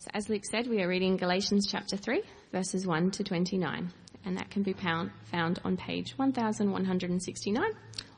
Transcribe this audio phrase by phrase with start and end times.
[0.00, 3.92] So as Luke said, we are reading Galatians chapter 3, verses 1 to 29,
[4.24, 5.10] and that can be found
[5.62, 7.62] on page 1169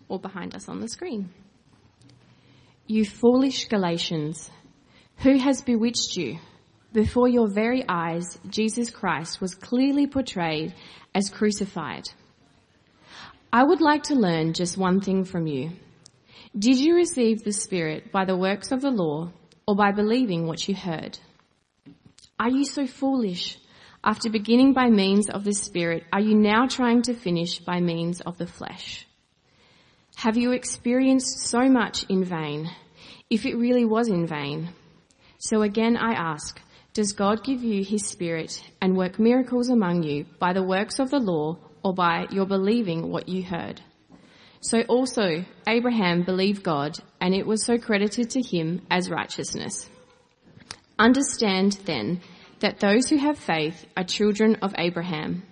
[0.08, 1.30] or behind us on the screen.
[2.86, 4.48] You foolish Galatians,
[5.16, 6.38] who has bewitched you?
[6.92, 10.74] Before your very eyes, Jesus Christ was clearly portrayed
[11.16, 12.04] as crucified.
[13.52, 15.72] I would like to learn just one thing from you.
[16.56, 19.32] Did you receive the Spirit by the works of the law
[19.66, 21.18] or by believing what you heard?
[22.42, 23.56] Are you so foolish?
[24.02, 28.20] After beginning by means of the Spirit, are you now trying to finish by means
[28.20, 29.06] of the flesh?
[30.16, 32.68] Have you experienced so much in vain,
[33.30, 34.70] if it really was in vain?
[35.38, 36.60] So again I ask,
[36.94, 41.10] does God give you his Spirit and work miracles among you by the works of
[41.10, 43.80] the law or by your believing what you heard?
[44.62, 49.88] So also Abraham believed God and it was so credited to him as righteousness.
[50.98, 52.20] Understand then
[52.62, 55.42] that those who have faith are children of Abraham.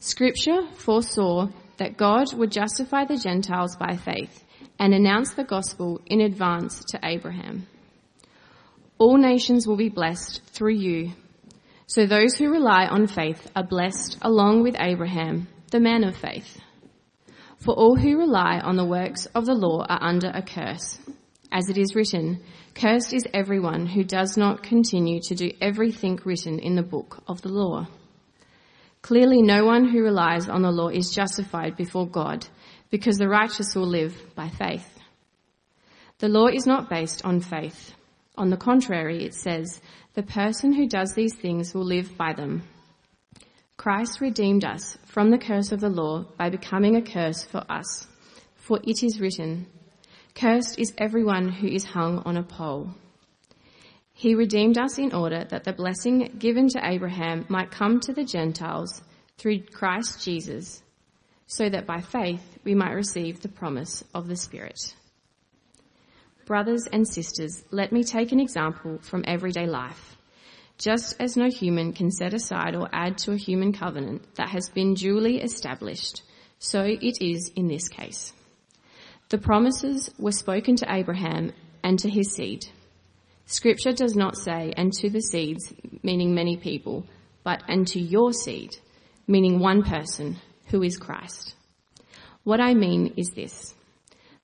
[0.00, 4.44] Scripture foresaw that God would justify the Gentiles by faith
[4.78, 7.66] and announce the gospel in advance to Abraham.
[8.98, 11.12] All nations will be blessed through you.
[11.86, 16.58] So those who rely on faith are blessed along with Abraham, the man of faith.
[17.58, 20.98] For all who rely on the works of the law are under a curse.
[21.52, 22.42] As it is written,
[22.74, 27.42] cursed is everyone who does not continue to do everything written in the book of
[27.42, 27.86] the law.
[29.02, 32.46] Clearly no one who relies on the law is justified before God,
[32.90, 34.88] because the righteous will live by faith.
[36.18, 37.94] The law is not based on faith.
[38.36, 39.80] On the contrary, it says,
[40.14, 42.62] the person who does these things will live by them.
[43.76, 48.06] Christ redeemed us from the curse of the law by becoming a curse for us.
[48.54, 49.66] For it is written,
[50.34, 52.90] Cursed is everyone who is hung on a pole.
[54.14, 58.24] He redeemed us in order that the blessing given to Abraham might come to the
[58.24, 59.02] Gentiles
[59.36, 60.82] through Christ Jesus,
[61.46, 64.94] so that by faith we might receive the promise of the Spirit.
[66.46, 70.16] Brothers and sisters, let me take an example from everyday life.
[70.78, 74.68] Just as no human can set aside or add to a human covenant that has
[74.70, 76.22] been duly established,
[76.58, 78.32] so it is in this case.
[79.32, 82.66] The promises were spoken to Abraham and to his seed.
[83.46, 85.72] Scripture does not say, and to the seeds,
[86.02, 87.06] meaning many people,
[87.42, 88.76] but and to your seed,
[89.26, 91.54] meaning one person, who is Christ.
[92.44, 93.74] What I mean is this.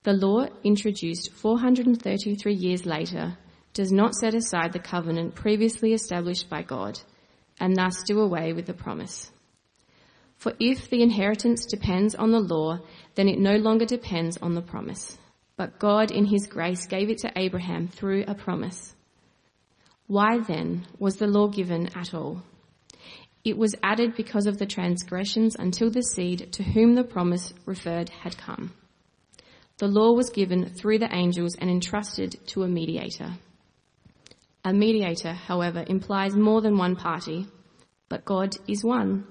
[0.04, 3.37] The law introduced 433 years later
[3.75, 6.98] does not set aside the covenant previously established by God
[7.60, 9.31] and thus do away with the promise.
[10.38, 12.78] For if the inheritance depends on the law,
[13.16, 15.19] then it no longer depends on the promise.
[15.56, 18.94] But God in his grace gave it to Abraham through a promise.
[20.06, 22.43] Why then was the law given at all?
[23.44, 28.09] It was added because of the transgressions until the seed to whom the promise referred
[28.09, 28.72] had come.
[29.78, 33.34] The law was given through the angels and entrusted to a mediator.
[34.65, 37.47] A mediator, however, implies more than one party,
[38.09, 39.27] but God is one.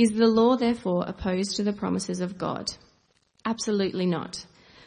[0.00, 2.72] Is the law therefore opposed to the promises of God?
[3.44, 4.46] Absolutely not.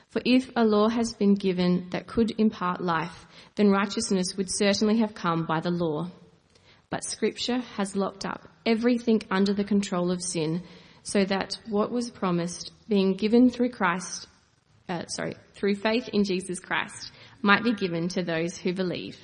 [0.09, 4.97] For if a law has been given that could impart life, then righteousness would certainly
[5.01, 6.09] have come by the law.
[6.89, 10.63] But scripture has locked up everything under the control of sin
[11.03, 14.25] so that what was promised being given through Christ,
[14.89, 17.11] uh, sorry, through faith in Jesus Christ
[17.43, 19.19] might be given to those who believe.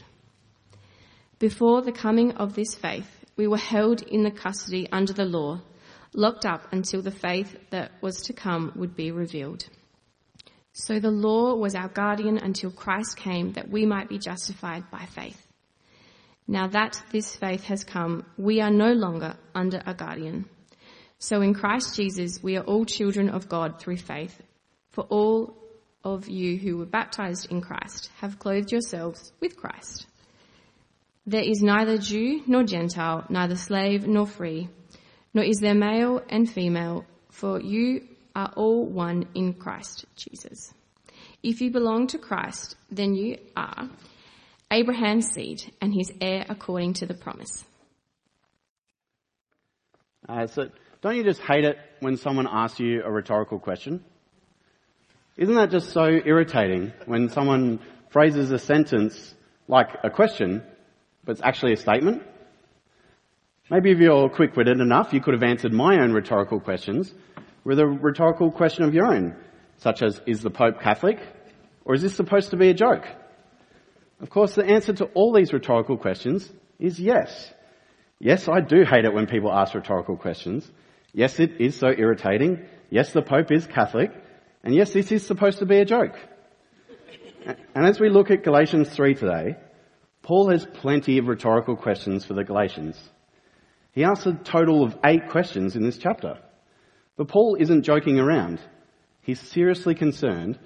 [1.39, 5.61] Before the coming of this faith, we were held in the custody under the law,
[6.13, 9.65] locked up until the faith that was to come would be revealed.
[10.73, 15.05] So the law was our guardian until Christ came that we might be justified by
[15.05, 15.45] faith.
[16.47, 20.45] Now that this faith has come, we are no longer under a guardian.
[21.19, 24.41] So in Christ Jesus, we are all children of God through faith.
[24.91, 25.55] For all
[26.03, 30.07] of you who were baptized in Christ have clothed yourselves with Christ.
[31.25, 34.69] There is neither Jew nor Gentile, neither slave nor free,
[35.33, 40.73] nor is there male and female, for you are all one in Christ Jesus.
[41.43, 43.89] If you belong to Christ, then you are
[44.71, 47.65] Abraham's seed and his heir according to the promise.
[50.27, 50.69] Uh, so
[51.01, 54.03] don't you just hate it when someone asks you a rhetorical question?
[55.37, 57.79] Isn't that just so irritating when someone
[58.09, 59.33] phrases a sentence
[59.67, 60.61] like a question,
[61.23, 62.23] but it's actually a statement?
[63.71, 67.13] Maybe if you're quick-witted enough, you could have answered my own rhetorical questions
[67.63, 69.35] with a rhetorical question of your own,
[69.77, 71.19] such as, is the Pope Catholic?
[71.85, 73.05] Or is this supposed to be a joke?
[74.21, 77.53] Of course, the answer to all these rhetorical questions is yes.
[78.17, 80.69] Yes, I do hate it when people ask rhetorical questions.
[81.13, 82.65] Yes, it is so irritating.
[82.89, 84.11] Yes, the Pope is Catholic.
[84.63, 86.15] And yes, this is supposed to be a joke.
[87.75, 89.57] And as we look at Galatians 3 today,
[90.23, 92.99] Paul has plenty of rhetorical questions for the Galatians.
[93.91, 96.39] He asks a total of eight questions in this chapter.
[97.17, 98.59] But Paul isn't joking around.
[99.21, 100.57] He's seriously concerned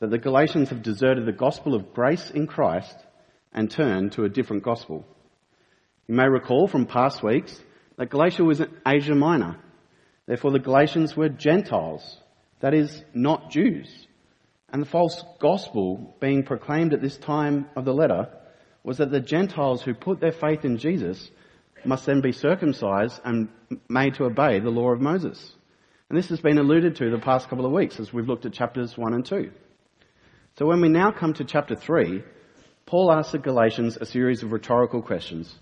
[0.00, 2.96] that the Galatians have deserted the gospel of grace in Christ
[3.52, 5.06] and turned to a different gospel.
[6.08, 7.58] You may recall from past weeks
[7.96, 9.58] that Galatia was in Asia Minor.
[10.26, 12.18] Therefore the Galatians were Gentiles,
[12.60, 13.88] that is, not Jews.
[14.68, 18.28] And the false gospel being proclaimed at this time of the letter
[18.82, 21.30] was that the Gentiles who put their faith in Jesus
[21.84, 23.48] must then be circumcised and
[23.88, 25.54] made to obey the law of Moses.
[26.08, 28.52] And this has been alluded to the past couple of weeks as we've looked at
[28.52, 29.50] chapters 1 and 2.
[30.58, 32.22] So when we now come to chapter 3,
[32.84, 35.54] Paul asks the Galatians a series of rhetorical questions,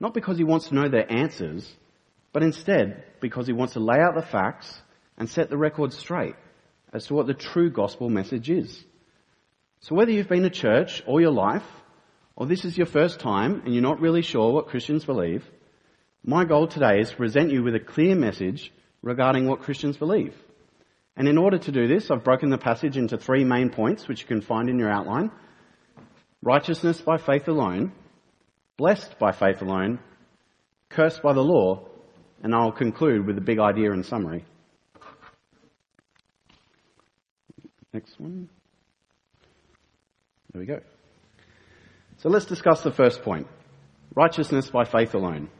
[0.00, 1.72] not because he wants to know their answers,
[2.32, 4.82] but instead because he wants to lay out the facts
[5.16, 6.34] and set the record straight
[6.92, 8.84] as to what the true gospel message is.
[9.80, 11.64] So whether you've been to church all your life,
[12.38, 15.44] or this is your first time and you're not really sure what Christians believe,
[16.24, 20.36] my goal today is to present you with a clear message regarding what Christians believe.
[21.16, 24.20] And in order to do this, I've broken the passage into three main points, which
[24.20, 25.32] you can find in your outline.
[26.40, 27.90] Righteousness by faith alone,
[28.76, 29.98] blessed by faith alone,
[30.90, 31.88] cursed by the law,
[32.40, 34.44] and I'll conclude with a big idea and summary.
[37.92, 38.48] Next one.
[40.52, 40.78] There we go.
[42.18, 43.46] So let's discuss the first point.
[44.14, 45.50] Righteousness by faith alone.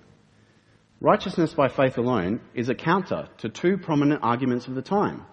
[1.01, 5.25] Righteousness by faith alone is a counter to two prominent arguments of the time,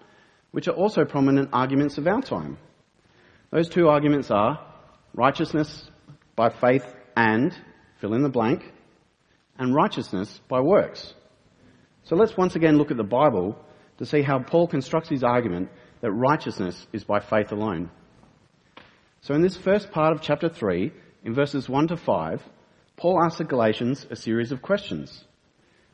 [0.52, 2.58] which are also prominent arguments of our time.
[3.50, 4.64] Those two arguments are
[5.14, 5.90] righteousness
[6.36, 6.84] by faith
[7.16, 7.52] and
[8.00, 8.62] fill in the blank,
[9.58, 11.12] and righteousness by works.
[12.04, 13.58] So let's once again look at the Bible
[13.98, 15.70] to see how Paul constructs his argument
[16.02, 17.90] that righteousness is by faith alone.
[19.22, 20.92] So in this first part of chapter 3,
[21.26, 22.40] in verses 1 to 5,
[22.96, 25.24] Paul asks the Galatians a series of questions.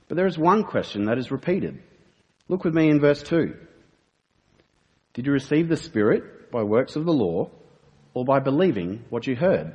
[0.06, 1.82] But there is one question that is repeated.
[2.49, 3.56] Look with me in verse 2.
[5.14, 7.49] Did you receive the Spirit by works of the law
[8.12, 9.75] or by believing what you heard?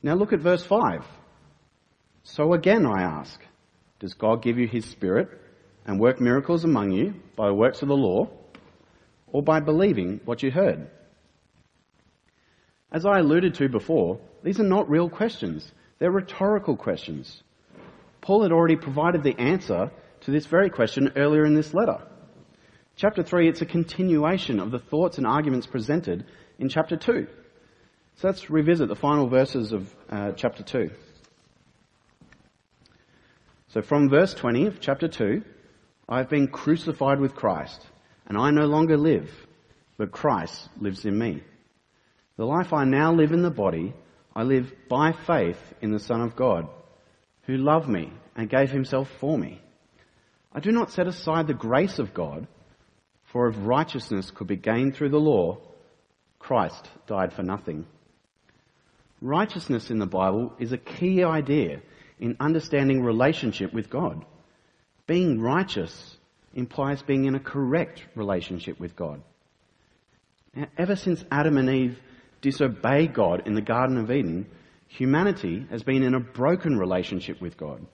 [0.00, 1.04] Now look at verse 5.
[2.22, 3.40] So again I ask,
[3.98, 5.28] does God give you His Spirit
[5.84, 8.28] and work miracles among you by works of the law
[9.26, 10.88] or by believing what you heard?
[12.92, 15.70] As I alluded to before, these are not real questions.
[15.98, 17.42] They're rhetorical questions.
[18.20, 19.90] Paul had already provided the answer
[20.22, 21.98] to this very question earlier in this letter.
[22.96, 26.26] Chapter 3, it's a continuation of the thoughts and arguments presented
[26.58, 27.26] in chapter 2.
[28.16, 30.90] So let's revisit the final verses of uh, chapter 2.
[33.68, 35.42] So from verse 20 of chapter 2,
[36.08, 37.86] I've been crucified with Christ,
[38.26, 39.30] and I no longer live,
[39.96, 41.42] but Christ lives in me.
[42.40, 43.92] The life I now live in the body,
[44.34, 46.66] I live by faith in the Son of God,
[47.42, 49.60] who loved me and gave himself for me.
[50.50, 52.46] I do not set aside the grace of God,
[53.24, 55.58] for if righteousness could be gained through the law,
[56.38, 57.84] Christ died for nothing.
[59.20, 61.82] Righteousness in the Bible is a key idea
[62.18, 64.24] in understanding relationship with God.
[65.06, 66.16] Being righteous
[66.54, 69.20] implies being in a correct relationship with God.
[70.54, 71.98] Now, ever since Adam and Eve
[72.40, 74.46] disobey God in the Garden of Eden,
[74.88, 77.86] humanity has been in a broken relationship with God.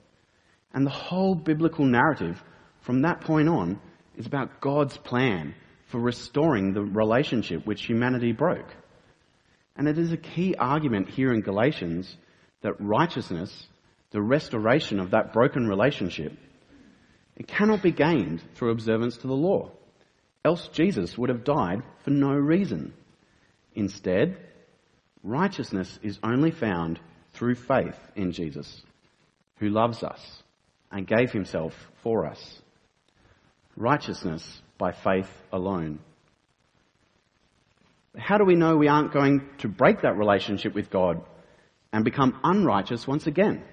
[0.73, 2.41] And the whole biblical narrative
[2.81, 3.79] from that point on
[4.15, 5.55] is about God's plan
[5.87, 8.75] for restoring the relationship which humanity broke.
[9.75, 12.17] And it is a key argument here in Galatians
[12.61, 13.67] that righteousness,
[14.11, 16.33] the restoration of that broken relationship,
[17.35, 19.71] it cannot be gained through observance to the law.
[20.43, 22.93] Else Jesus would have died for no reason.
[23.77, 24.35] Instead,
[25.21, 26.99] righteousness is only found
[27.33, 28.81] through faith in Jesus,
[29.57, 30.41] who loves us
[30.91, 32.59] and gave himself for us.
[33.75, 35.99] Righteousness by faith alone.
[38.17, 41.21] How do we know we aren't going to break that relationship with God
[41.93, 43.63] and become unrighteous once again?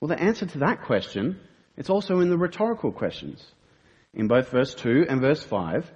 [0.00, 1.38] Well, the answer to that question,
[1.76, 3.46] it's also in the rhetorical questions.
[4.12, 5.88] In both verse 2 and verse 5,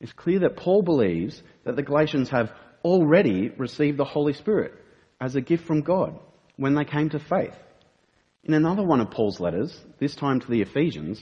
[0.00, 2.52] it's clear that Paul believes that the Galatians have
[2.84, 4.72] already received the Holy Spirit
[5.20, 6.18] as a gift from God
[6.56, 7.56] when they came to faith.
[8.44, 11.20] In another one of Paul's letters, this time to the Ephesians,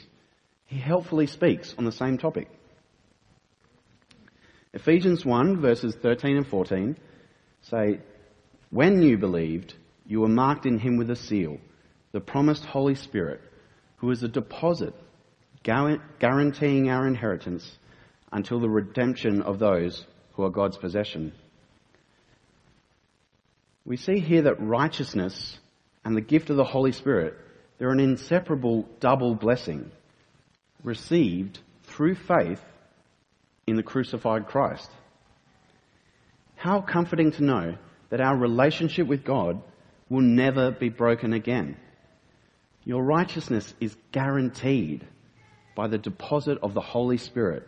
[0.67, 2.49] he helpfully speaks on the same topic.
[4.75, 6.97] Ephesians 1 verses 13 and 14
[7.63, 8.01] say,
[8.71, 11.59] When you believed, you were marked in him with a seal,
[12.13, 13.41] the promised Holy Spirit,
[13.97, 14.95] who is a deposit
[15.63, 17.79] guaranteeing our inheritance
[18.33, 21.33] until the redemption of those who are God's possession.
[23.85, 25.59] We see here that righteousness
[26.05, 27.35] and the gift of the Holy Spirit,
[27.79, 29.91] they're an inseparable double blessing
[30.83, 32.63] received through faith
[33.67, 34.91] in the crucified Christ.
[36.57, 37.77] How comforting to know
[38.11, 39.63] that our relationship with God
[40.09, 41.77] will never be broken again.
[42.85, 45.07] Your righteousness is guaranteed
[45.75, 47.67] by the deposit of the Holy Spirit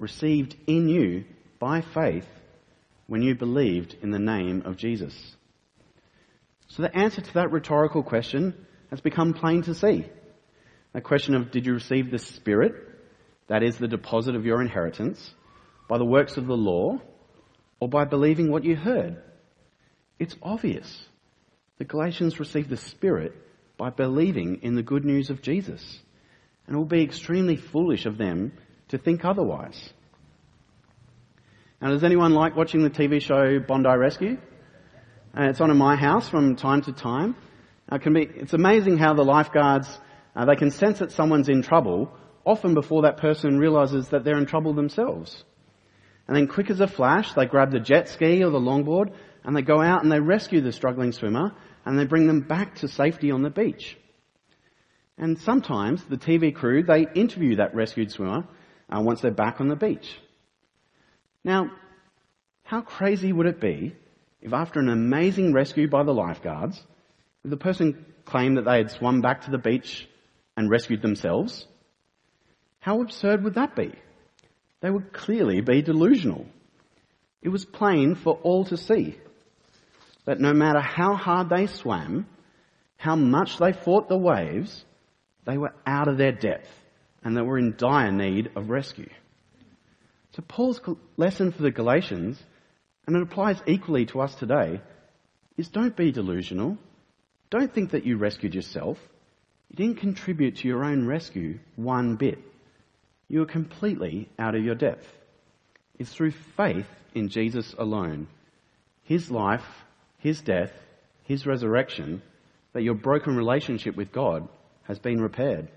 [0.00, 1.24] received in you
[1.58, 2.26] by faith
[3.06, 5.14] when you believed in the name of Jesus.
[6.68, 8.54] So the answer to that rhetorical question
[8.90, 10.06] has become plain to see.
[10.92, 12.74] The question of did you receive the Spirit,
[13.48, 15.34] that is the deposit of your inheritance,
[15.88, 17.00] by the works of the law,
[17.78, 19.22] or by believing what you heard?
[20.18, 21.06] It's obvious.
[21.78, 23.34] The Galatians received the Spirit
[23.76, 26.00] by believing in the good news of Jesus.
[26.66, 28.52] And it will be extremely foolish of them
[28.90, 29.92] to think otherwise.
[31.80, 34.36] Now, does anyone like watching the TV show Bondi Rescue?
[35.36, 37.36] Uh, it's on in my house from time to time.
[37.90, 39.88] Uh, it can be, it's amazing how the lifeguards,
[40.36, 42.12] uh, they can sense that someone's in trouble
[42.44, 45.44] often before that person realizes that they're in trouble themselves.
[46.26, 49.12] And then quick as a flash, they grab the jet ski or the longboard
[49.44, 51.52] and they go out and they rescue the struggling swimmer
[51.86, 53.96] and they bring them back to safety on the beach.
[55.16, 58.44] And sometimes the TV crew, they interview that rescued swimmer
[58.98, 60.18] once they're back on the beach.
[61.44, 61.70] Now,
[62.64, 63.94] how crazy would it be
[64.40, 66.82] if after an amazing rescue by the lifeguards,
[67.44, 70.08] the person claimed that they had swum back to the beach
[70.56, 71.66] and rescued themselves?
[72.80, 73.92] How absurd would that be?
[74.80, 76.46] They would clearly be delusional.
[77.42, 79.18] It was plain for all to see
[80.24, 82.26] that no matter how hard they swam,
[82.96, 84.84] how much they fought the waves,
[85.46, 86.68] they were out of their depth
[87.24, 89.08] and they were in dire need of rescue.
[90.32, 90.80] So Paul's
[91.16, 92.40] lesson for the Galatians,
[93.06, 94.80] and it applies equally to us today,
[95.56, 96.78] is don't be delusional.
[97.50, 98.98] Don't think that you rescued yourself.
[99.68, 102.38] You didn't contribute to your own rescue one bit.
[103.28, 105.06] You are completely out of your depth.
[105.98, 108.28] It's through faith in Jesus alone,
[109.02, 109.66] His life,
[110.18, 110.72] His death,
[111.24, 112.22] His resurrection,
[112.72, 114.48] that your broken relationship with God
[114.84, 115.68] has been repaired.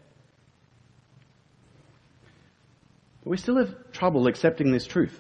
[3.24, 5.18] But we still have trouble accepting this truth,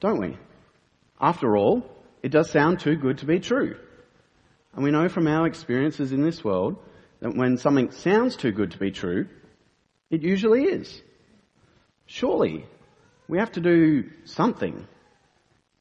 [0.00, 0.38] don't we?
[1.20, 1.84] After all,
[2.22, 3.76] it does sound too good to be true.
[4.74, 6.76] And we know from our experiences in this world
[7.20, 9.28] that when something sounds too good to be true,
[10.10, 11.02] it usually is.
[12.06, 12.64] Surely,
[13.28, 14.86] we have to do something,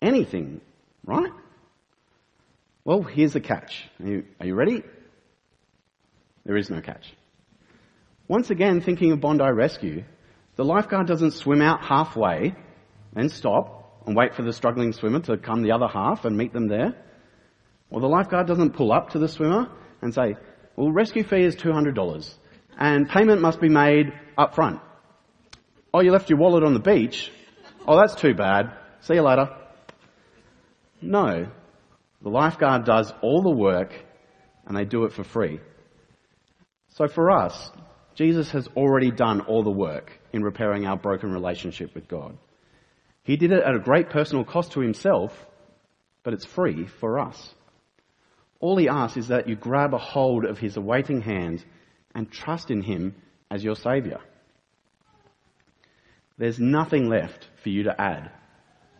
[0.01, 0.59] anything,
[1.05, 1.31] right?
[2.83, 3.87] Well, here's the catch.
[4.01, 4.83] Are you, are you ready?
[6.45, 7.13] There is no catch.
[8.27, 10.03] Once again, thinking of Bondi Rescue,
[10.61, 12.53] the lifeguard doesn't swim out halfway
[13.15, 16.53] and stop and wait for the struggling swimmer to come the other half and meet
[16.53, 16.93] them there.
[17.89, 19.71] Or the lifeguard doesn't pull up to the swimmer
[20.03, 20.35] and say,
[20.75, 22.35] well, rescue fee is $200
[22.77, 24.81] and payment must be made up front.
[25.95, 27.31] Oh, you left your wallet on the beach?
[27.87, 28.71] Oh, that's too bad.
[28.99, 29.49] See you later.
[31.01, 31.47] No.
[32.21, 33.95] The lifeguard does all the work
[34.67, 35.59] and they do it for free.
[36.89, 37.71] So for us,
[38.15, 42.37] Jesus has already done all the work in repairing our broken relationship with God.
[43.23, 45.33] He did it at a great personal cost to himself,
[46.23, 47.53] but it's free for us.
[48.59, 51.63] All he asks is that you grab a hold of his awaiting hand
[52.13, 53.15] and trust in him
[53.49, 54.19] as your saviour.
[56.37, 58.31] There's nothing left for you to add.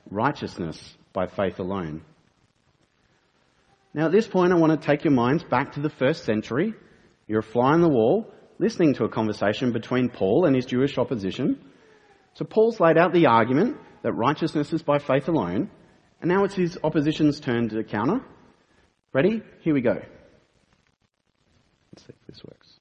[0.10, 2.04] Righteousness by faith alone.
[3.94, 6.74] Now at this point I want to take your minds back to the first century.
[7.28, 11.00] You're a fly on the wall listening to a conversation between Paul and his Jewish
[11.00, 11.60] opposition.
[12.36, 15.72] So Paul's laid out the argument that righteousness is by faith alone,
[16.22, 18.22] and now it's his opposition's turn to counter.
[19.14, 19.42] Ready?
[19.62, 19.96] Here we go.
[21.92, 22.78] Let's see if this works.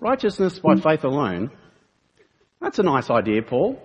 [0.00, 0.80] Righteousness by hmm.
[0.80, 1.50] faith alone.
[2.62, 3.78] That's a nice idea, Paul.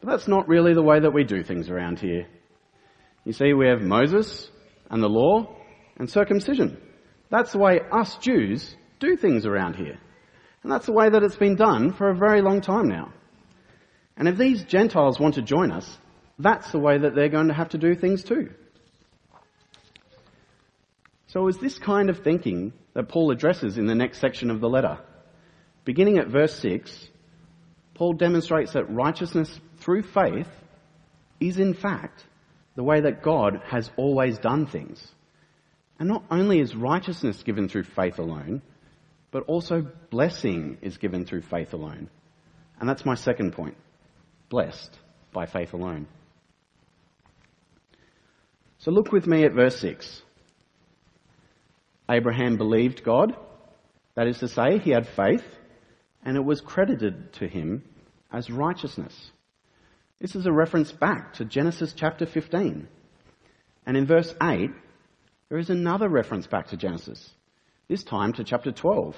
[0.00, 2.26] But that's not really the way that we do things around here.
[3.24, 4.50] You see, we have Moses
[4.90, 5.56] and the law
[5.96, 6.78] and circumcision.
[7.30, 9.98] That's the way us Jews do things around here.
[10.62, 13.12] And that's the way that it's been done for a very long time now.
[14.16, 15.98] And if these Gentiles want to join us,
[16.38, 18.50] that's the way that they're going to have to do things too.
[21.28, 24.60] So it was this kind of thinking that Paul addresses in the next section of
[24.60, 24.98] the letter.
[25.84, 27.10] Beginning at verse 6,
[27.94, 30.48] Paul demonstrates that righteousness through faith
[31.38, 32.24] is in fact
[32.74, 35.06] the way that God has always done things.
[36.00, 38.62] And not only is righteousness given through faith alone,
[39.30, 42.10] but also blessing is given through faith alone.
[42.80, 43.76] And that's my second point.
[44.48, 44.98] Blessed
[45.32, 46.08] by faith alone.
[48.78, 50.22] So look with me at verse 6.
[52.10, 53.36] Abraham believed God,
[54.16, 55.44] that is to say, he had faith,
[56.24, 57.84] and it was credited to him
[58.32, 59.30] as righteousness.
[60.20, 62.88] This is a reference back to Genesis chapter 15.
[63.86, 64.70] And in verse 8,
[65.48, 67.30] there is another reference back to Genesis,
[67.88, 69.14] this time to chapter 12.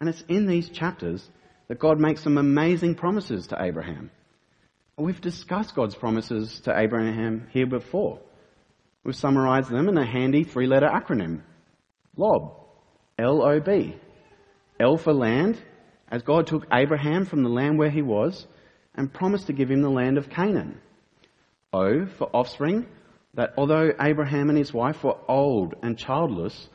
[0.00, 1.28] And it's in these chapters
[1.68, 4.10] that God makes some amazing promises to Abraham.
[4.98, 8.20] We've discussed God's promises to Abraham here before.
[9.04, 11.42] We've summarized them in a handy three letter acronym
[12.16, 12.64] LOB.
[13.18, 13.94] L O B.
[14.80, 15.56] L for land,
[16.08, 18.46] as God took Abraham from the land where he was
[18.94, 20.80] and promised to give him the land of Canaan.
[21.72, 22.86] O for offspring,
[23.34, 26.68] that although Abraham and his wife were old and childless,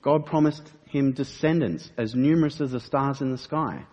[0.00, 3.84] God promised him descendants as numerous as the stars in the sky.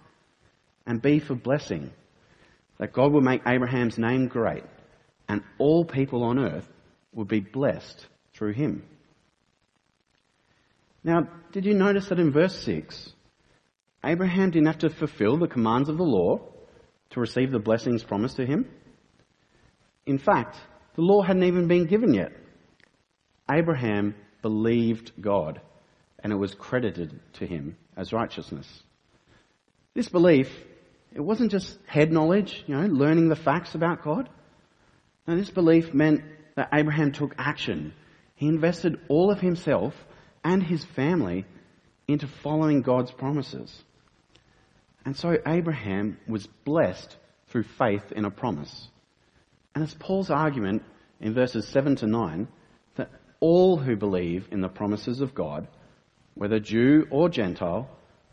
[0.87, 1.91] And B for blessing,
[2.77, 4.63] that God would make Abraham's name great
[5.27, 6.67] and all people on earth
[7.13, 8.83] would be blessed through him.
[11.03, 13.13] Now, did you notice that in verse 6,
[14.03, 16.41] Abraham didn't have to fulfill the commands of the law
[17.15, 18.69] to receive the blessings promised to him?
[20.05, 20.57] In fact,
[20.95, 22.33] the law hadn't even been given yet.
[23.49, 25.61] Abraham believed God,
[26.19, 28.67] and it was credited to him as righteousness.
[29.93, 30.49] This belief,
[31.13, 34.29] it wasn't just head knowledge, you know, learning the facts about God.
[35.25, 36.21] No, this belief meant
[36.57, 37.93] that Abraham took action.
[38.35, 39.93] He invested all of himself
[40.43, 41.45] and his family
[42.09, 43.73] into following God's promises.
[45.05, 47.15] And so Abraham was blessed
[47.47, 48.89] through faith in a promise.
[49.75, 50.83] And it's Paul's argument
[51.21, 52.47] in verses 7 to 9
[52.95, 55.67] that all who believe in the promises of God,
[56.33, 57.87] whether Jew or Gentile,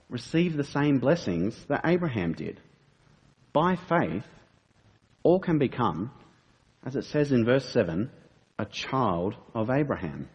[0.08, 2.58] receive the same blessings that Abraham did.
[3.52, 4.24] By faith,
[5.22, 6.10] all can become,
[6.84, 8.10] as it says in verse 7,
[8.58, 10.28] a child of Abraham.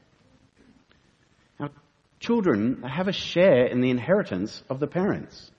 [1.59, 1.69] Now,
[2.19, 5.51] children have a share in the inheritance of the parents.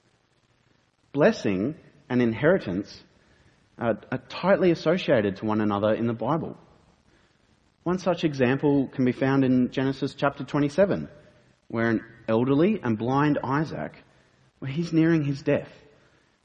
[1.12, 1.74] Blessing
[2.08, 3.02] and inheritance
[3.78, 6.56] are, are tightly associated to one another in the Bible.
[7.84, 11.08] One such example can be found in Genesis chapter 27,
[11.68, 13.92] where an elderly and blind Isaac,
[14.58, 15.70] where he's nearing his death.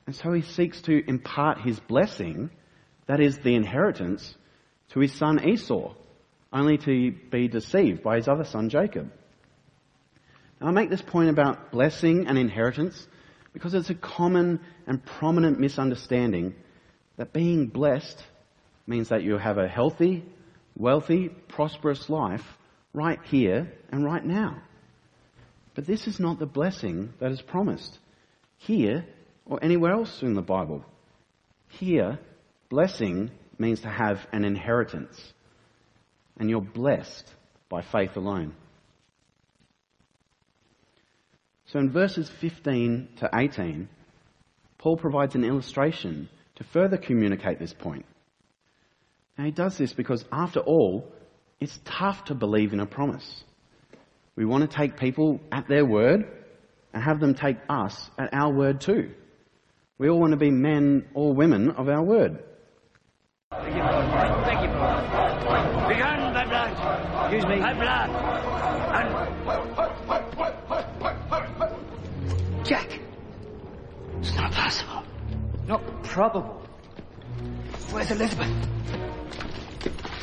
[0.05, 2.49] And so he seeks to impart his blessing,
[3.07, 4.35] that is the inheritance,
[4.89, 5.93] to his son Esau,
[6.53, 9.11] only to be deceived by his other son Jacob.
[10.61, 13.07] Now I make this point about blessing and inheritance
[13.53, 16.55] because it's a common and prominent misunderstanding
[17.17, 18.21] that being blessed
[18.87, 20.25] means that you have a healthy,
[20.75, 22.43] wealthy, prosperous life
[22.93, 24.61] right here and right now.
[25.75, 27.97] But this is not the blessing that is promised
[28.57, 29.05] here
[29.45, 30.83] or anywhere else in the Bible.
[31.69, 32.19] Here,
[32.69, 35.33] blessing means to have an inheritance,
[36.37, 37.25] and you're blessed
[37.69, 38.53] by faith alone.
[41.73, 43.89] So in verses 15 to 18,
[44.77, 48.05] Paul provides an illustration to further communicate this point.
[49.39, 51.11] Now he does this because after all,
[51.59, 53.43] it's tough to believe in a promise.
[54.35, 56.27] We want to take people at their word
[56.93, 59.09] and have them take us at our word too.
[59.97, 62.43] We all want to be men or women of our word.
[63.49, 64.67] Thank you, Thank you,
[65.87, 67.33] Begun by blood.
[67.33, 67.59] Excuse me.
[67.61, 68.09] By blood.
[68.93, 69.32] And...
[75.67, 76.61] Not probable.
[77.91, 78.51] Where's Elizabeth?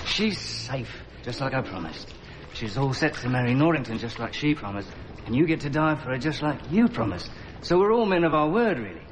[0.07, 0.91] She's safe,
[1.23, 2.13] just like I promised.
[2.53, 4.91] She's all set to marry Norrington, just like she promised.
[5.27, 7.31] And you get to die for her, just like you promised.
[7.63, 9.03] So we're all men of our word, really.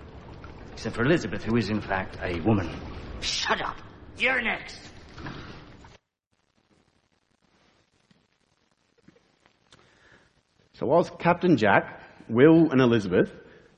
[0.72, 2.68] Except for Elizabeth, who is, in fact, a woman.
[3.20, 3.76] Shut up.
[4.16, 4.78] You're next.
[10.74, 13.32] So whilst Captain Jack, Will and Elizabeth,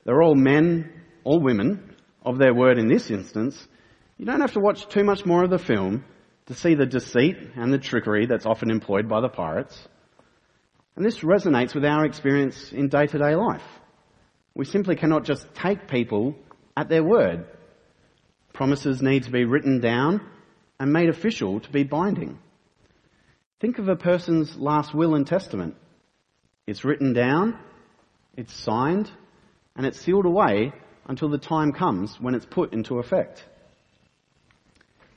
[0.05, 1.90] they're all men all women
[2.21, 3.67] of their word in this instance,
[4.17, 6.05] you don't have to watch too much more of the film
[6.45, 9.87] to see the deceit and the trickery that's often employed by the pirates.
[10.95, 13.63] And this resonates with our experience in day to day life.
[14.53, 16.35] We simply cannot just take people
[16.75, 17.45] at their word.
[18.53, 20.27] Promises need to be written down
[20.79, 22.37] and made official to be binding.
[23.59, 25.75] Think of a person's last will and testament
[26.67, 27.57] It's written down,
[28.35, 29.09] it's signed,
[29.75, 30.73] and it's sealed away
[31.07, 33.43] until the time comes when it's put into effect.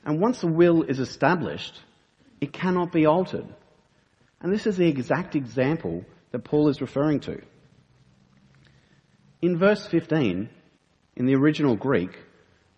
[0.05, 1.79] And once a will is established,
[2.41, 3.47] it cannot be altered.
[4.41, 7.41] And this is the exact example that Paul is referring to.
[9.41, 10.49] In verse 15,
[11.15, 12.11] in the original Greek,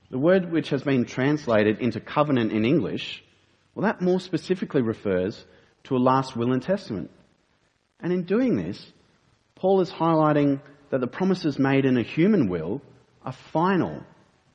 [0.09, 3.23] the word which has been translated into covenant in English,
[3.75, 5.45] well, that more specifically refers
[5.85, 7.11] to a last will and testament.
[7.99, 8.91] And in doing this,
[9.55, 12.81] Paul is highlighting that the promises made in a human will
[13.27, 14.01] are final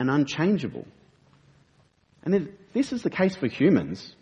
[0.00, 0.86] and unchangeable.
[2.22, 4.16] And if this is the case for humans,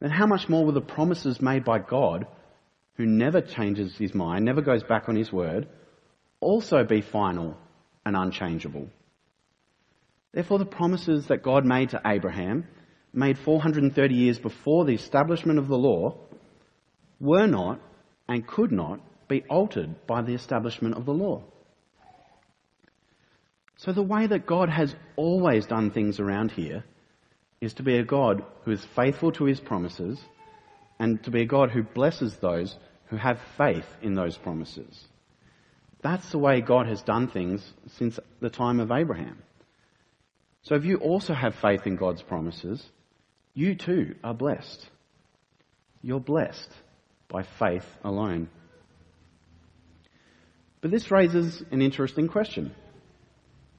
[0.00, 2.26] then how much more will the promises made by God,
[2.96, 5.68] who never changes his mind, never goes back on his word,
[6.40, 7.56] also be final
[8.04, 8.88] and unchangeable?
[10.32, 12.66] Therefore, the promises that God made to Abraham,
[13.12, 16.18] made 430 years before the establishment of the law,
[17.20, 17.80] were not
[18.28, 21.44] and could not be altered by the establishment of the law.
[23.84, 26.84] So the way that God has always done things around here
[27.60, 30.18] is to be a God who is faithful to his promises
[30.98, 32.74] and to be a God who blesses those
[33.08, 35.04] who have faith in those promises.
[36.00, 37.62] That's the way God has done things
[37.98, 39.42] since the time of Abraham.
[40.62, 42.82] So if you also have faith in God's promises,
[43.52, 44.88] you too are blessed.
[46.00, 46.70] You're blessed
[47.28, 48.48] by faith alone.
[50.80, 52.74] But this raises an interesting question.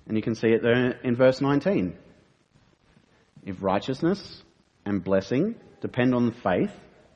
[0.08, 1.98] And you can see it there in verse 19.
[3.46, 4.44] If righteousness
[4.86, 6.72] and blessing depend on faith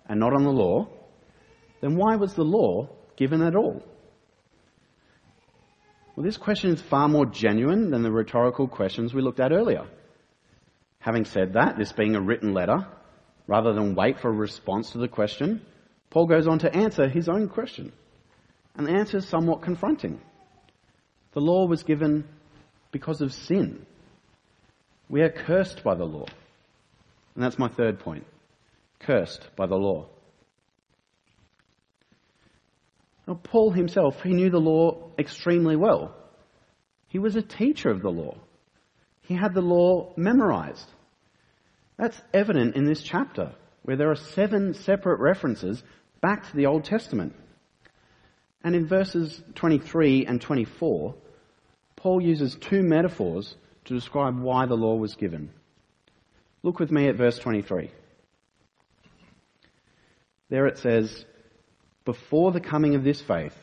[0.08, 0.88] and not on the law,
[1.82, 3.84] then why was the law given at all?
[6.16, 9.88] Well, this question is far more genuine than the rhetorical questions we looked at earlier.
[11.00, 12.86] Having said that, this being a written letter,
[13.48, 15.62] rather than wait for a response to the question,
[16.10, 17.94] Paul goes on to answer his own question.
[18.76, 20.20] And the answer is somewhat confronting.
[21.32, 22.28] The law was given
[22.92, 23.86] because of sin.
[25.10, 26.26] We are cursed by the law.
[27.36, 28.26] And that's my third point.
[29.00, 30.08] Cursed by the law.
[33.28, 36.16] Now, Paul himself, he knew the law extremely well.
[37.08, 38.38] He was a teacher of the law.
[39.22, 40.90] He had the law memorized.
[41.98, 45.84] That's evident in this chapter, where there are seven separate references
[46.22, 47.36] back to the Old Testament.
[48.64, 51.16] And in verses 23 and 24,
[52.00, 55.50] Paul uses two metaphors to describe why the law was given.
[56.64, 57.92] Look with me at verse 23.
[60.50, 61.26] There it says,
[62.06, 63.56] Before the coming of this faith,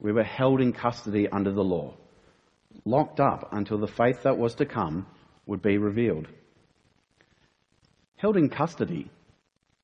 [0.00, 1.94] we were held in custody under the law,
[2.86, 5.06] locked up until the faith that was to come
[5.44, 6.28] would be revealed.
[8.16, 9.10] Held in custody,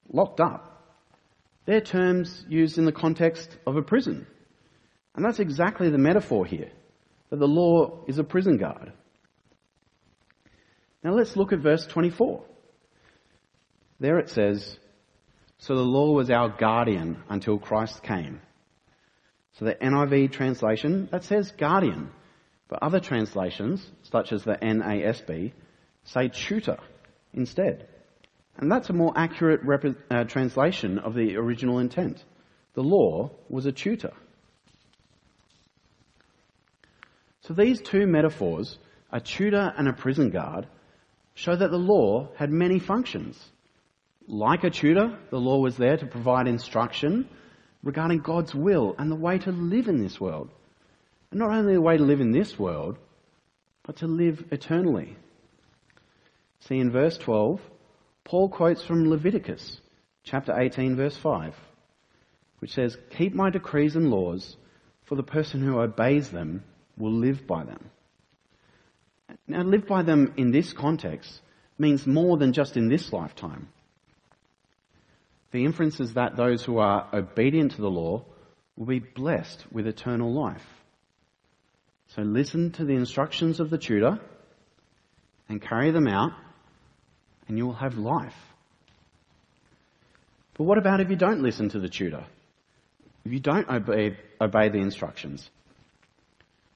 [0.08, 0.96] locked up.
[1.66, 4.26] They're terms used in the context of a prison.
[5.14, 6.70] And that's exactly the metaphor here
[7.32, 8.92] that the law is a prison guard.
[11.02, 12.44] Now let's look at verse 24.
[13.98, 14.76] There it says,
[15.56, 18.42] So the law was our guardian until Christ came.
[19.54, 22.10] So the NIV translation, that says guardian.
[22.68, 25.54] But other translations, such as the NASB,
[26.04, 26.80] say tutor
[27.32, 27.88] instead.
[28.58, 32.22] And that's a more accurate rep- uh, translation of the original intent.
[32.74, 34.12] The law was a tutor.
[37.42, 38.78] So these two metaphors,
[39.10, 40.66] a tutor and a prison guard,
[41.34, 43.38] show that the law had many functions.
[44.28, 47.28] Like a tutor, the law was there to provide instruction
[47.82, 50.50] regarding God's will and the way to live in this world.
[51.30, 52.96] And not only the way to live in this world,
[53.82, 55.16] but to live eternally.
[56.60, 57.60] See in verse 12,
[58.22, 59.80] Paul quotes from Leviticus
[60.22, 61.56] chapter 18 verse 5,
[62.60, 64.56] which says, Keep my decrees and laws,
[65.06, 66.62] for the person who obeys them
[66.96, 67.90] will live by them.
[69.46, 71.40] Now, live by them in this context
[71.78, 73.68] means more than just in this lifetime.
[75.52, 78.24] The inference is that those who are obedient to the law
[78.76, 80.64] will be blessed with eternal life.
[82.08, 84.18] So listen to the instructions of the tutor
[85.48, 86.32] and carry them out,
[87.48, 88.36] and you will have life.
[90.54, 92.24] But what about if you don't listen to the tutor?
[93.24, 95.48] If you don't obey, obey the instructions?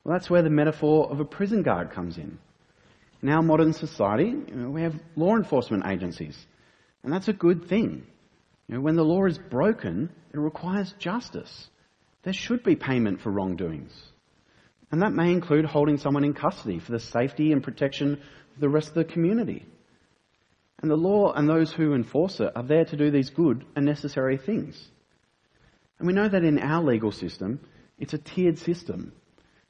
[0.07, 2.39] Well, that's where the metaphor of a prison guard comes in.
[3.23, 6.47] In our modern society, you know, we have law enforcement agencies,
[7.03, 8.07] and that's a good thing.
[8.69, 11.69] You know, when the law is broken, it requires justice.
[12.23, 13.93] There should be payment for wrongdoings.
[14.93, 18.69] And that may include holding someone in custody for the safety and protection of the
[18.69, 19.67] rest of the community.
[20.83, 23.85] And the law and those who enforce it are there to do these good and
[23.85, 24.81] necessary things.
[25.99, 27.59] And we know that in our legal system,
[27.99, 29.13] it's a tiered system.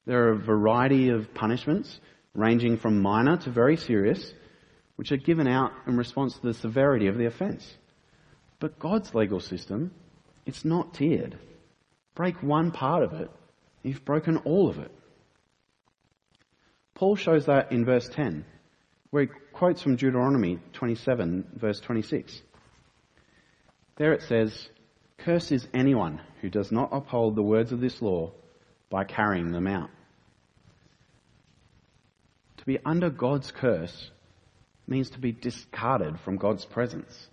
[0.07, 2.01] There are a variety of punishments,
[2.33, 4.33] ranging from minor to very serious,
[4.95, 7.69] which are given out in response to the severity of the offence.
[8.61, 9.91] But God's legal system,
[10.47, 11.39] it's not tiered.
[12.15, 13.31] Break one part of it,
[13.83, 14.93] you've broken all of it.
[16.95, 18.45] Paul shows that in verse 10,
[19.11, 22.41] where he quotes from Deuteronomy 27, verse 26.
[23.97, 24.69] There it says,
[25.19, 28.33] Cursed is anyone who does not uphold the words of this law
[28.89, 29.91] by carrying them out.
[32.67, 34.11] To be under God's curse
[34.89, 37.29] means to be discarded from God's presence.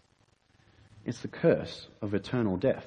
[1.05, 2.85] It's the curse of eternal death.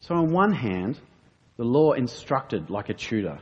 [0.00, 0.98] So, on one hand,
[1.58, 3.38] the law instructed like a tutor.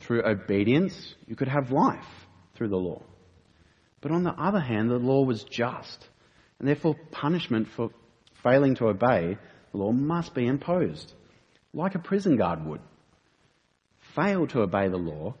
[0.00, 3.02] Through obedience, you could have life through the law.
[4.02, 6.06] But on the other hand, the law was just,
[6.58, 7.88] and therefore punishment for
[8.42, 9.38] failing to obey
[9.72, 11.14] the law must be imposed,
[11.72, 12.82] like a prison guard would.
[14.14, 15.34] Fail to obey the law,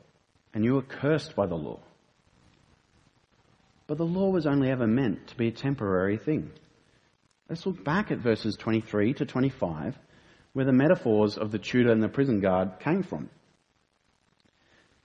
[0.52, 1.80] and you are cursed by the law.
[3.86, 6.50] But the law was only ever meant to be a temporary thing.
[7.48, 9.94] Let's look back at verses 23 to 25,
[10.54, 13.28] where the metaphors of the tutor and the prison guard came from.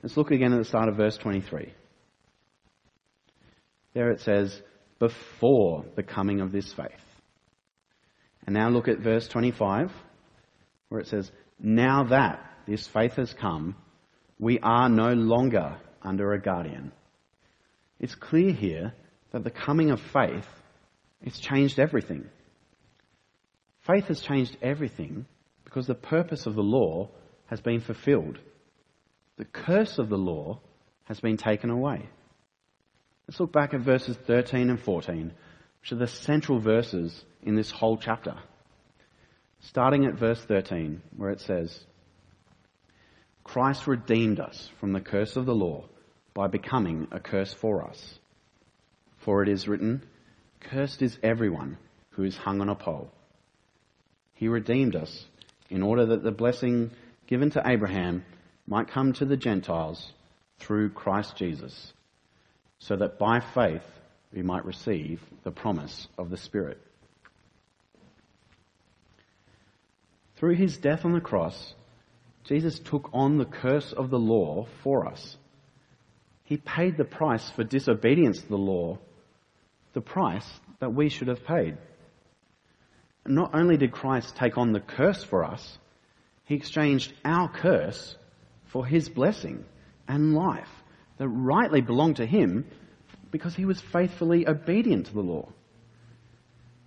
[0.02, 1.74] Let's look again at the start of verse 23.
[3.94, 4.62] There it says,
[5.00, 6.90] before the coming of this faith.
[8.46, 9.92] And now look at verse 25,
[10.88, 11.30] where it says,
[11.60, 13.76] now that this faith has come,
[14.38, 16.92] we are no longer under a guardian.
[18.00, 18.94] It's clear here
[19.32, 20.48] that the coming of faith,
[21.22, 22.30] it's changed everything.
[23.82, 25.26] Faith has changed everything
[25.66, 27.10] because the purpose of the law
[27.48, 28.38] has been fulfilled.
[29.38, 30.60] The curse of the law
[31.06, 32.08] has been taken away.
[33.28, 35.32] Let's look back at verses 13 and 14,
[35.82, 38.36] which are the central verses in this whole chapter.
[39.62, 41.86] Starting at verse 13, where it says,
[43.52, 45.86] Christ redeemed us from the curse of the law
[46.36, 48.20] by becoming a curse for us.
[49.18, 50.04] For it is written,
[50.60, 51.80] Cursed is everyone
[52.12, 53.10] who is hung on a pole.
[54.36, 55.26] He redeemed us
[55.68, 56.92] in order that the blessing
[57.26, 58.24] given to Abraham
[58.68, 60.14] might come to the Gentiles
[60.60, 61.94] through Christ Jesus,
[62.78, 63.82] so that by faith
[64.32, 66.80] we might receive the promise of the Spirit.
[70.36, 71.74] Through his death on the cross,
[72.50, 75.38] Jesus took on the curse of the law for us.
[76.46, 78.98] He paid the price for disobedience to the law,
[79.94, 81.78] the price that we should have paid.
[83.24, 85.78] Not only did Christ take on the curse for us,
[86.46, 88.16] he exchanged our curse
[88.66, 89.64] for his blessing
[90.08, 90.72] and life
[91.20, 92.66] that rightly belonged to him
[93.30, 95.48] because he was faithfully obedient to the law.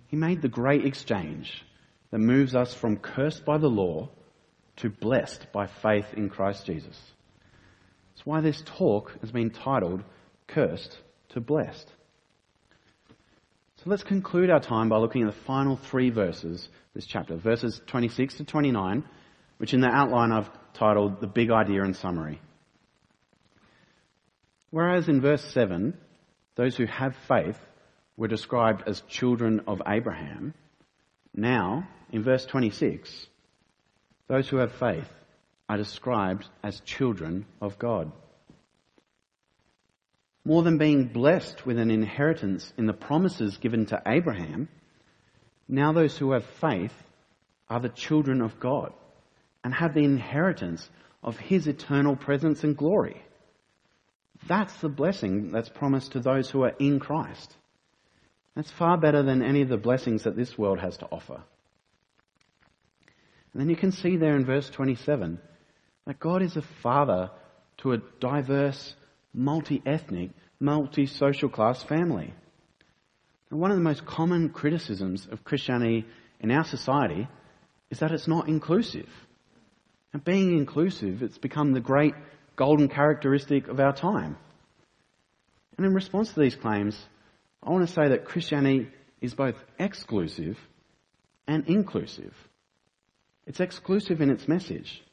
[0.07, 1.63] He made the great exchange
[2.11, 4.09] that moves us from cursed by the law
[4.77, 6.99] to blessed by faith in Christ Jesus.
[8.13, 10.03] That's why this talk has been titled
[10.47, 10.97] Cursed
[11.29, 11.91] to Blessed.
[13.77, 17.81] So let's conclude our time by looking at the final three verses this chapter, verses
[17.87, 19.03] 26 to 29,
[19.57, 22.39] which in the outline I've titled The Big Idea and Summary.
[24.69, 25.97] Whereas in verse 7,
[26.55, 27.57] those who have faith
[28.15, 30.53] were described as children of Abraham,
[31.35, 33.27] now, in verse 26,
[34.27, 35.09] those who have faith
[35.69, 38.11] are described as children of God.
[40.45, 44.67] More than being blessed with an inheritance in the promises given to Abraham,
[45.67, 46.93] now those who have faith
[47.69, 48.93] are the children of God
[49.63, 50.89] and have the inheritance
[51.23, 53.21] of his eternal presence and glory.
[54.47, 57.55] That's the blessing that's promised to those who are in Christ.
[58.55, 61.43] That's far better than any of the blessings that this world has to offer.
[63.53, 65.39] And then you can see there in verse 27
[66.05, 67.29] that God is a father
[67.77, 68.95] to a diverse,
[69.33, 72.33] multi-ethnic, multi-social class family.
[73.49, 76.05] And one of the most common criticisms of Christianity
[76.39, 77.27] in our society
[77.89, 79.09] is that it's not inclusive.
[80.13, 82.15] And being inclusive, it's become the great
[82.55, 84.37] golden characteristic of our time.
[85.77, 86.97] And in response to these claims,
[87.61, 88.89] I want to say that Christianity
[89.21, 90.57] is both exclusive
[91.47, 92.33] and inclusive.
[93.45, 95.03] It's exclusive in its message.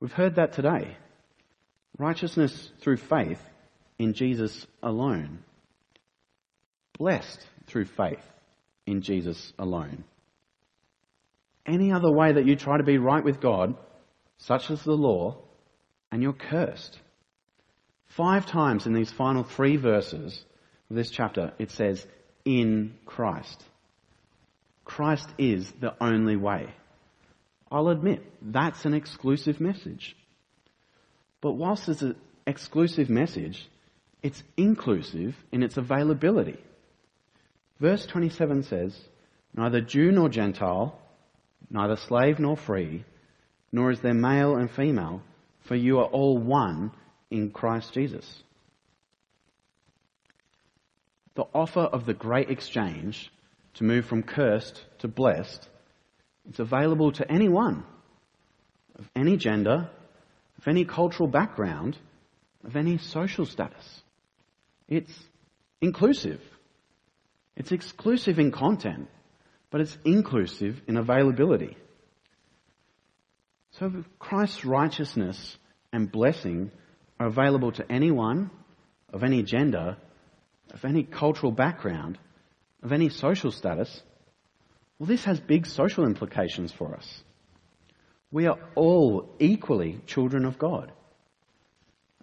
[0.00, 0.96] We've heard that today.
[1.98, 3.40] Righteousness through faith
[3.98, 5.40] in Jesus alone.
[6.98, 8.24] Blessed through faith
[8.86, 10.04] in Jesus alone.
[11.66, 13.76] Any other way that you try to be right with God
[14.38, 15.38] such as the law,
[16.12, 16.98] and you're cursed.
[18.06, 20.44] Five times in these final three verses
[20.90, 22.06] of this chapter, it says,
[22.44, 23.64] in Christ.
[24.84, 26.68] Christ is the only way.
[27.70, 30.16] I'll admit, that's an exclusive message.
[31.40, 33.68] But whilst it's an exclusive message,
[34.22, 36.58] it's inclusive in its availability.
[37.80, 38.98] Verse 27 says,
[39.54, 40.98] Neither Jew nor Gentile,
[41.70, 43.04] neither slave nor free,
[43.72, 45.22] nor is there male and female,
[45.60, 46.92] for you are all one
[47.30, 48.42] in Christ Jesus.
[51.34, 53.30] The offer of the great exchange
[53.74, 55.68] to move from cursed to blessed
[56.50, 57.84] is available to anyone
[58.98, 59.90] of any gender,
[60.58, 61.98] of any cultural background,
[62.64, 64.02] of any social status.
[64.88, 65.12] It's
[65.80, 66.40] inclusive.
[67.56, 69.08] It's exclusive in content,
[69.70, 71.76] but it's inclusive in availability.
[73.72, 75.56] So Christ's righteousness
[75.92, 76.70] and blessing
[77.20, 78.50] are available to anyone
[79.12, 79.96] of any gender,
[80.72, 82.18] of any cultural background,
[82.82, 84.02] of any social status.
[84.98, 87.22] Well, this has big social implications for us.
[88.30, 90.92] We are all equally children of God.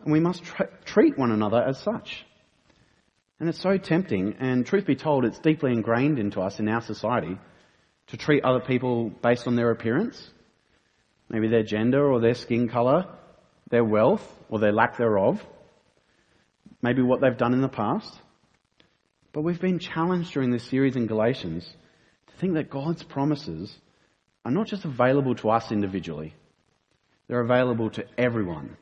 [0.04, 0.44] And we must
[0.86, 2.26] treat one another as such.
[3.40, 6.82] And it's so tempting, and truth be told, it's deeply ingrained into us in our
[6.82, 7.38] society
[8.08, 10.30] to treat other people based on their appearance
[11.34, 13.08] maybe their gender or their skin colour,
[13.70, 15.44] their wealth or their lack thereof,
[16.82, 18.14] maybe what they've done in the past.
[19.34, 21.68] But we've been challenged during this series in Galatians
[22.34, 23.74] to think that God's promises
[24.46, 26.34] are not just available to us individually,
[27.28, 28.78] they're available to everyone,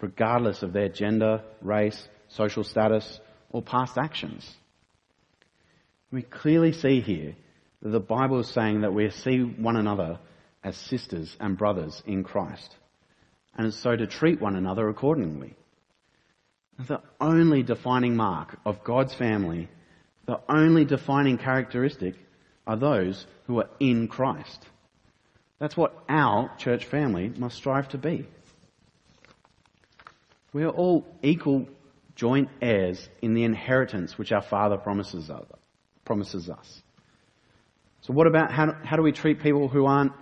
[0.00, 3.20] regardless of their gender, race, social status,
[3.50, 4.48] or past actions.
[6.10, 7.34] We clearly see here
[7.82, 10.18] that the Bible is saying that we see one another
[10.62, 12.74] as sisters and brothers in Christ,
[13.56, 15.54] and so to treat one another accordingly.
[16.78, 19.68] The only defining mark of God's family,
[20.26, 22.14] the only defining characteristic
[22.66, 24.66] are those who are in Christ.
[25.58, 28.26] That's what our church family must strive to be.
[30.52, 31.68] We are all equal
[32.14, 36.82] joint heirs in the inheritance which our Father promises us.
[38.02, 40.12] So what about how, how do we treat people who aren't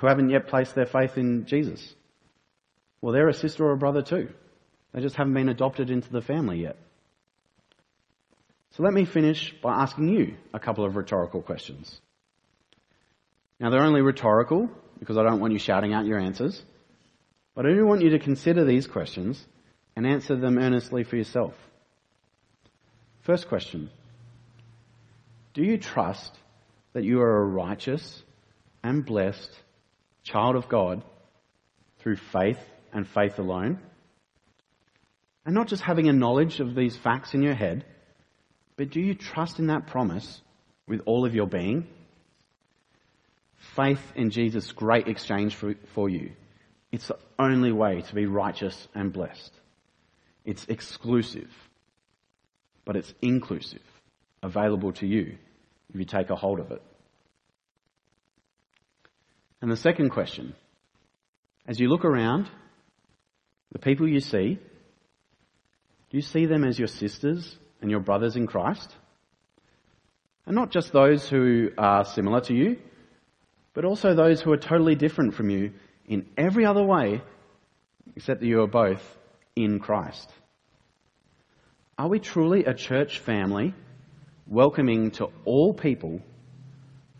[0.00, 1.94] who haven't yet placed their faith in Jesus?
[3.00, 4.30] Well, they're a sister or a brother too.
[4.92, 6.76] They just haven't been adopted into the family yet.
[8.78, 12.00] So let me finish by asking you a couple of rhetorical questions.
[13.58, 16.62] Now, they're only rhetorical because I don't want you shouting out your answers,
[17.56, 19.44] but I do want you to consider these questions
[19.96, 21.54] and answer them earnestly for yourself.
[23.22, 23.90] First question
[25.54, 26.38] Do you trust
[26.92, 28.22] that you are a righteous
[28.84, 29.50] and blessed
[30.22, 31.02] child of God
[31.98, 32.60] through faith
[32.92, 33.80] and faith alone.
[35.44, 37.84] And not just having a knowledge of these facts in your head,
[38.78, 40.40] but do you trust in that promise
[40.86, 41.88] with all of your being?
[43.74, 46.30] Faith in Jesus' great exchange for, for you.
[46.92, 49.52] It's the only way to be righteous and blessed.
[50.44, 51.50] It's exclusive,
[52.84, 53.82] but it's inclusive,
[54.44, 55.36] available to you
[55.92, 56.82] if you take a hold of it.
[59.60, 60.54] And the second question,
[61.66, 62.48] as you look around,
[63.72, 64.54] the people you see,
[66.10, 68.94] do you see them as your sisters and your brothers in Christ?
[70.46, 72.78] And not just those who are similar to you,
[73.74, 75.72] but also those who are totally different from you
[76.06, 77.22] in every other way,
[78.16, 79.02] except that you are both
[79.54, 80.30] in Christ.
[81.98, 83.74] Are we truly a church family,
[84.46, 86.20] welcoming to all people,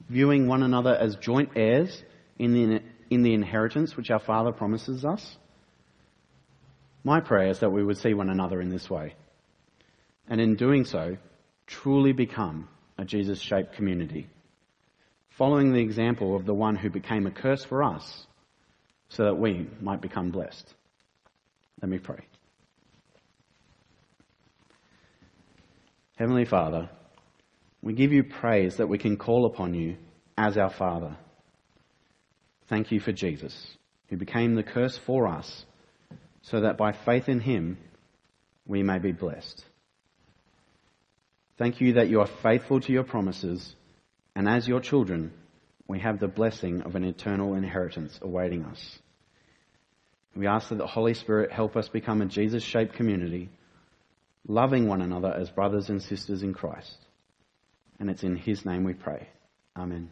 [0.09, 2.03] viewing one another as joint heirs
[2.39, 5.37] in the, in the inheritance which our Father promises us?
[7.05, 9.15] My prayer is that we would see one another in this way,
[10.29, 11.17] and in doing so,
[11.67, 14.29] truly become a Jesus shaped community,
[15.31, 18.27] following the example of the one who became a curse for us
[19.09, 20.75] so that we might become blessed.
[21.81, 22.25] Let me pray.
[26.17, 26.91] Heavenly Father,
[27.81, 29.97] we give you praise that we can call upon you
[30.37, 31.17] as our Father.
[32.69, 33.77] Thank you for Jesus,
[34.09, 35.65] who became the curse for us,
[36.43, 37.79] so that by faith in him
[38.67, 39.65] we may be blessed.
[41.59, 43.75] Thank you that you are faithful to your promises,
[44.37, 45.33] and as your children,
[45.89, 48.99] we have the blessing of an eternal inheritance awaiting us.
[50.37, 53.51] We ask that the Holy Spirit help us become a Jesus shaped community,
[54.47, 56.97] loving one another as brothers and sisters in Christ.
[57.99, 59.29] And it's in His name we pray.
[59.77, 60.11] Amen.